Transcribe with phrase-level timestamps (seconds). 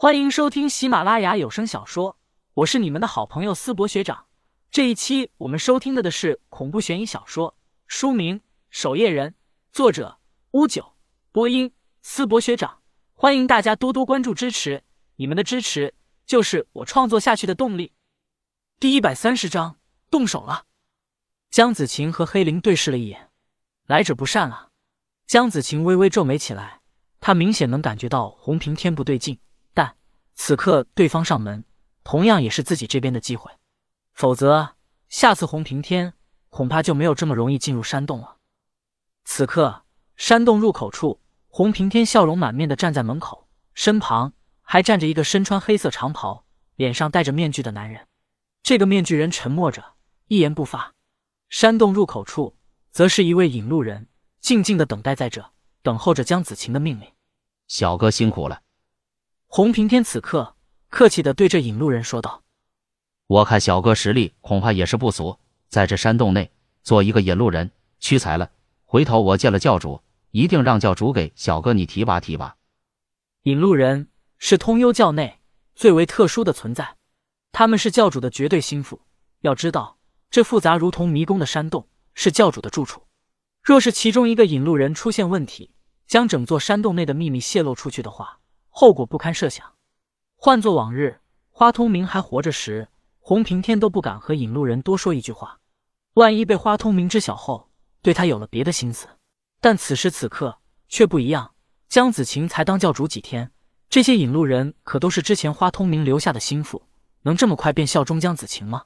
[0.00, 2.16] 欢迎收听喜马拉雅有声小说，
[2.54, 4.26] 我是你们的好朋友思博学长。
[4.70, 7.56] 这一期我们收听的的是恐怖悬疑小说，
[7.88, 8.38] 书名
[8.70, 9.30] 《守夜人》，
[9.72, 10.20] 作者
[10.52, 10.94] 乌九，
[11.32, 12.78] 播音思博学长。
[13.12, 14.84] 欢迎大家多多关注支持，
[15.16, 15.92] 你们的支持
[16.24, 17.92] 就是我创作下去的动力。
[18.78, 20.66] 第一百三十章，动手了。
[21.50, 23.30] 江子晴和黑灵对视了一眼，
[23.86, 24.68] 来者不善啊！
[25.26, 26.82] 江子晴微微皱眉起来，
[27.18, 29.40] 她明显能感觉到洪平天不对劲。
[30.40, 31.64] 此刻对方上门，
[32.04, 33.50] 同样也是自己这边的机会，
[34.14, 34.76] 否则
[35.08, 36.14] 下次洪平天
[36.48, 38.36] 恐怕就没有这么容易进入山洞了。
[39.24, 39.82] 此刻
[40.16, 44.32] 山洞入口处，洪平天笑容满面的站在门口，身旁
[44.62, 46.46] 还站着一个身穿黑色长袍、
[46.76, 48.06] 脸上戴着面具的男人。
[48.62, 49.96] 这个面具人沉默着，
[50.28, 50.94] 一言不发。
[51.50, 52.56] 山洞入口处，
[52.92, 54.06] 则是一位引路人，
[54.40, 55.50] 静静的等待在这，
[55.82, 57.12] 等候着江子晴的命令。
[57.66, 58.62] 小哥辛苦了。
[59.50, 60.54] 洪平天此刻
[60.90, 62.44] 客气的对着引路人说道
[63.26, 65.38] ：“我看小哥实力恐怕也是不俗，
[65.70, 66.50] 在这山洞内
[66.82, 68.50] 做一个引路人，屈才了。
[68.84, 72.56] 回头我见了教主，一定让教主给小哥你提拔提拔。”
[73.44, 75.40] 引路人是通幽教内
[75.74, 76.96] 最为特殊的存在，
[77.50, 79.00] 他们是教主的绝对心腹。
[79.40, 79.98] 要知道，
[80.30, 83.02] 这复杂如同迷宫的山洞是教主的住处，
[83.62, 85.72] 若是其中一个引路人出现问题，
[86.06, 88.37] 将整座山洞内的秘密泄露出去的话，
[88.78, 89.74] 后果不堪设想。
[90.36, 91.18] 换做往日，
[91.50, 92.86] 花通明还活着时，
[93.18, 95.58] 洪平天都不敢和引路人多说一句话。
[96.14, 99.08] 万一被花通明知晓后，对他有了别的心思。
[99.60, 101.56] 但此时此刻却不一样。
[101.88, 103.50] 江子晴才当教主几天，
[103.90, 106.84] 这些引路人可都是之前花通明留下的心腹，
[107.22, 108.84] 能这么快便效忠江子晴吗？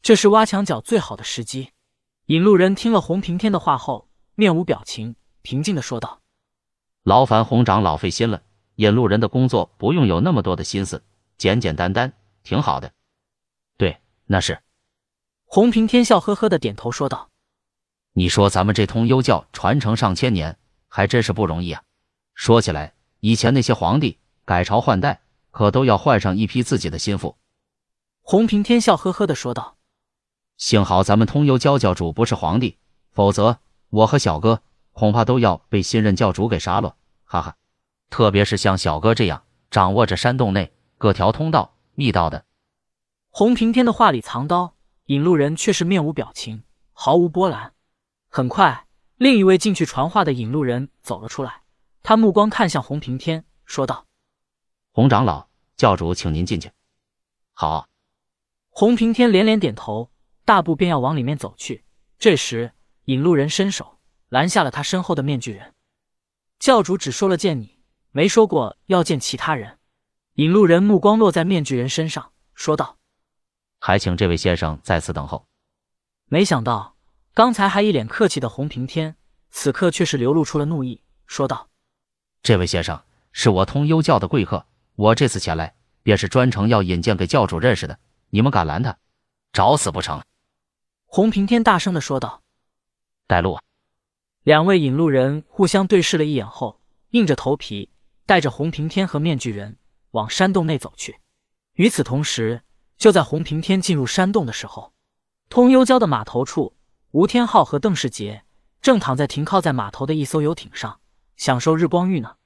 [0.00, 1.72] 这是挖墙脚最好的时机。
[2.28, 6.22] 引路人听了洪平天的话后，面无表情，平静的说道
[7.04, 8.40] ：“劳烦洪长老费心了。”
[8.76, 11.02] 引路人的工作不用有那么多的心思，
[11.36, 12.92] 简简单单挺好的。
[13.76, 14.58] 对，那是。
[15.44, 17.30] 洪平天笑呵呵的点头说道
[18.12, 20.58] ：“你说咱们这通幽教传承上千年，
[20.88, 21.82] 还真是不容易啊。
[22.34, 27.36] 说起来，以前那些皇帝改朝换代，可都要换上一批自己的心腹。”
[28.20, 29.76] 洪平天笑呵呵的说道
[30.58, 32.76] ：“幸好咱们通幽教教主不是皇帝，
[33.12, 33.58] 否则
[33.88, 34.62] 我和小哥
[34.92, 37.56] 恐怕都要被新任教主给杀了。”哈哈。
[38.10, 42.44] 特别是像小哥这样掌握着山洞内各条通道密道的，
[43.30, 44.74] 洪平天的话里藏刀，
[45.06, 46.62] 引路人却是面无表情，
[46.92, 47.74] 毫无波澜。
[48.28, 48.86] 很快，
[49.16, 51.62] 另一位进去传话的引路人走了出来，
[52.02, 54.06] 他目光看向洪平天，说道
[54.92, 56.70] ：“洪长老，教主请您进去。”
[57.52, 57.88] 好。
[58.68, 60.10] 洪平天连连点头，
[60.44, 61.86] 大步便要往里面走去。
[62.18, 62.72] 这时，
[63.06, 65.74] 引路人伸手拦下了他身后的面具人。
[66.58, 67.75] 教主只说了见你。
[68.16, 69.78] 没说过要见其他人。
[70.36, 72.96] 引路人目光落在面具人身上，说道
[73.78, 75.46] ：“还请这位先生在此等候。”
[76.24, 76.96] 没想到
[77.34, 79.16] 刚才还一脸客气的洪平天，
[79.50, 81.68] 此刻却是流露出了怒意，说道
[82.42, 82.98] ：“这位先生
[83.32, 87.98] 是我通幽教的贵客，我这次前来便是专程要引荐给教主认识的。
[88.30, 88.96] 你们敢拦他，
[89.52, 90.22] 找死不成？”
[91.04, 92.42] 洪平天大声的说道
[93.28, 93.58] ：“带路！”
[94.42, 97.90] 两位引路人互相对视了一眼后，硬着头皮。
[98.26, 99.78] 带着洪平天和面具人
[100.10, 101.20] 往山洞内走去。
[101.74, 102.62] 与此同时，
[102.98, 104.92] 就在洪平天进入山洞的时候，
[105.48, 106.76] 通幽礁的码头处，
[107.12, 108.44] 吴天昊和邓世杰
[108.82, 111.00] 正躺在停靠在码头的一艘游艇上，
[111.36, 112.36] 享受日光浴呢。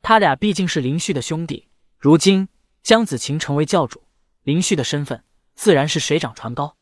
[0.00, 2.48] 他俩毕竟是林旭的兄弟，如今
[2.82, 4.04] 江子晴成为教主，
[4.42, 6.76] 林旭的身份自然是水涨船高。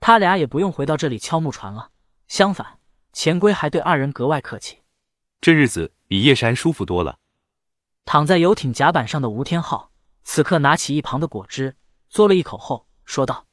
[0.00, 1.90] 他俩也不用回到这里敲木船了，
[2.26, 2.80] 相反，
[3.12, 4.78] 钱龟还对二人格外客气。
[5.40, 7.18] 这日子比叶山舒服多了。
[8.04, 9.90] 躺在游艇甲板上的吴天昊，
[10.24, 11.76] 此刻拿起一旁的果汁，
[12.10, 13.46] 嘬了一口后说道：“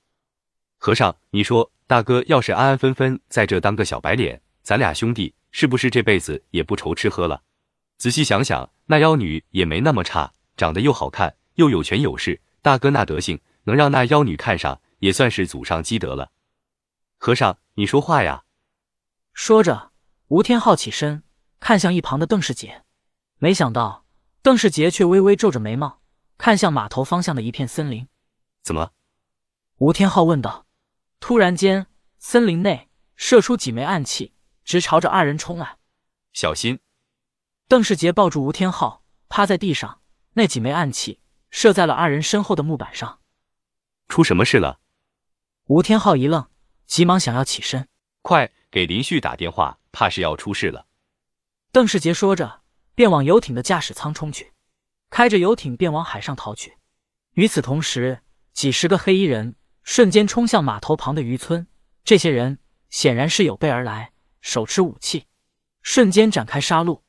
[0.77, 7.43] 和尚，你说大哥要是安安分分在这当个小白脸，咱俩兄弟是不是这辈子也不愁吃喝了？
[7.97, 16.31] 仔细想想，那妖女也没那么差，长得又好看，又有权有势，大哥那德行，能让那妖女看上，也算是祖上积德了。
[17.17, 18.43] 和尚，你说话呀！”
[19.33, 19.91] 说着，
[20.27, 21.23] 吴天昊起身
[21.59, 22.83] 看向一旁的邓世杰，
[23.37, 24.05] 没想到。
[24.41, 26.01] 邓世杰却微微皱着眉毛，
[26.37, 28.07] 看向码头方向的一片森林。
[28.63, 28.91] 怎么？
[29.77, 30.65] 吴天昊问道。
[31.19, 31.87] 突然间，
[32.17, 34.33] 森林内射出几枚暗器，
[34.63, 35.77] 直朝着二人冲来。
[36.31, 36.79] 小心！
[37.67, 40.01] 邓世杰抱住吴天昊，趴在地上。
[40.33, 41.19] 那几枚暗器
[41.49, 43.19] 射在了二人身后的木板上。
[44.07, 44.79] 出什么事了？
[45.65, 46.49] 吴天昊一愣，
[46.85, 47.89] 急忙想要起身。
[48.21, 50.85] 快给林旭打电话，怕是要出事了。
[51.73, 52.61] 邓世杰说着。
[52.99, 54.51] 便往游艇的驾驶舱冲去，
[55.09, 56.75] 开着游艇便往海上逃去。
[57.31, 58.19] 与此同时，
[58.51, 61.65] 几十个黑衣人瞬间冲向码头旁的渔村。
[62.03, 62.59] 这些人
[62.89, 64.11] 显然是有备而来，
[64.41, 65.27] 手持武器，
[65.81, 66.99] 瞬间展开杀戮。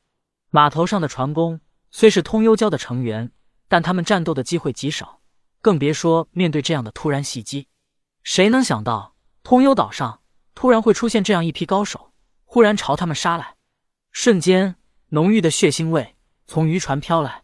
[0.49, 1.59] 码头上的船工
[1.89, 3.33] 虽是通幽教的成员，
[3.67, 5.19] 但他们战斗的机会极少，
[5.61, 7.67] 更别说面对这样的突然袭击。
[8.23, 10.21] 谁能想到，通幽岛上
[10.55, 12.13] 突然会出现这样一批高手，
[12.45, 13.57] 忽然朝他们杀来？
[14.13, 14.77] 瞬间，
[15.13, 16.15] 浓郁的血腥味
[16.47, 17.43] 从渔船飘来。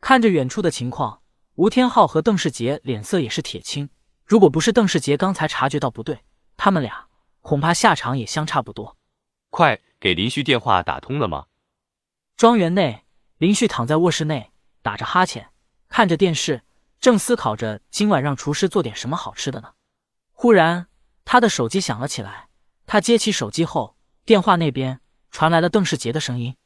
[0.00, 1.22] 看着远处的情况，
[1.54, 3.88] 吴天昊和邓世杰脸色也是铁青。
[4.26, 6.24] 如果不是邓世杰刚才察觉到不对，
[6.56, 7.06] 他们俩
[7.40, 8.96] 恐怕下场也相差不多。
[9.50, 11.46] 快给林旭电话打通了吗？
[12.36, 13.04] 庄园内，
[13.38, 14.50] 林旭躺在卧室内
[14.82, 15.50] 打着哈欠，
[15.88, 16.62] 看着电视，
[16.98, 19.74] 正思考着今晚让厨师做点什么好吃的呢。
[20.32, 20.88] 忽然，
[21.24, 22.48] 他的手机响了起来。
[22.86, 25.00] 他接起手机后，电话那边
[25.30, 26.56] 传来了邓世杰的声音：“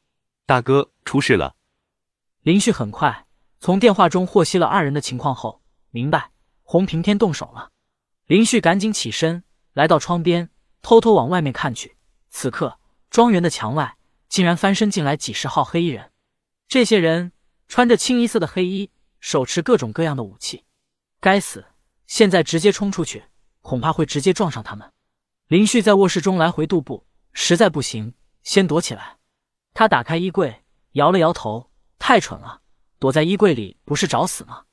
[0.47, 1.55] 大哥，出事了。”
[2.41, 3.27] 林旭很快
[3.59, 5.61] 从电话中获悉了二人的情况后，
[5.91, 6.31] 明白
[6.63, 7.71] 洪平天动手了。
[8.25, 9.43] 林旭赶紧起身。
[9.73, 10.49] 来到窗边，
[10.81, 11.97] 偷偷往外面看去。
[12.31, 12.79] 此刻，
[13.11, 13.95] 庄园的墙外
[14.27, 16.11] 竟然翻身进来几十号黑衣人。
[16.67, 17.31] 这些人
[17.67, 18.89] 穿着清一色的黑衣，
[19.19, 20.63] 手持各种各样的武器。
[21.19, 21.65] 该死！
[22.07, 23.25] 现在直接冲出去，
[23.61, 24.91] 恐怕会直接撞上他们。
[25.47, 29.16] 林旭在卧室中来回踱步，实在不行，先躲起来。
[29.77, 30.63] 他打开衣柜，
[30.93, 31.69] 摇了摇头，
[31.99, 32.61] 太蠢了，
[32.97, 34.63] 躲在衣柜里不是找死吗？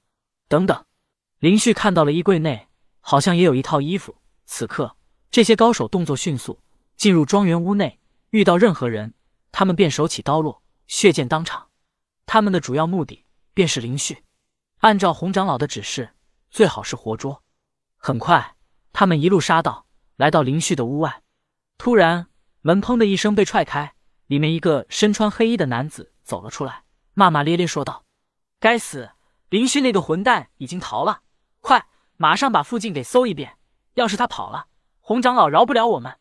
[0.49, 0.83] 等等，
[1.41, 2.69] 林旭看到了衣柜内，
[3.03, 4.17] 好像也有一套衣服。
[4.47, 4.97] 此刻，
[5.31, 6.59] 这些高手动作迅速，
[6.97, 9.13] 进入庄园屋内，遇到任何人，
[9.53, 11.69] 他们便手起刀落，血溅当场。
[12.25, 14.25] 他们的主要目的便是林旭。
[14.79, 16.15] 按照洪长老的指示，
[16.51, 17.43] 最好是活捉。
[17.99, 18.57] 很快，
[18.95, 19.85] 他们一路杀到，
[20.17, 21.23] 来到林旭的屋外。
[21.77, 22.29] 突然，
[22.63, 23.94] 门砰的一声被踹开，
[24.27, 28.05] 里面一个身穿黑衣的男子走了出来，骂骂咧咧说道
[28.59, 29.11] ：“该死，
[29.51, 31.21] 林旭那个混蛋已经逃了！
[31.61, 31.87] 快，
[32.17, 33.59] 马上把附近给搜一遍。”
[33.95, 34.67] 要是他跑了，
[35.01, 36.19] 洪长老饶不了我们。